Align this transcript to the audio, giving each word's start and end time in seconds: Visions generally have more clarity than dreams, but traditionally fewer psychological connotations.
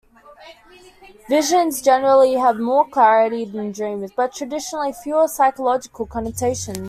Visions 1.29 1.79
generally 1.79 2.33
have 2.33 2.57
more 2.57 2.87
clarity 2.89 3.45
than 3.45 3.71
dreams, 3.71 4.09
but 4.17 4.33
traditionally 4.33 4.91
fewer 4.93 5.27
psychological 5.27 6.07
connotations. 6.07 6.79